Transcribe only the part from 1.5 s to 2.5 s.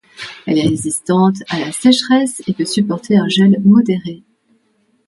la sècheresse